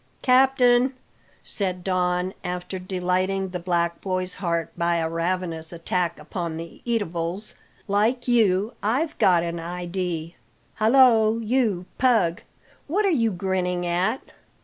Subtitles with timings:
[0.23, 0.95] "Captain,"
[1.43, 7.53] said Don, after delighting the black boy's heart by a ravenous attack upon the eatables,
[7.87, 10.37] "like you, I've got an idee
[10.79, 12.41] Hullo, you, Pug!
[12.87, 14.21] What are you grinning at?"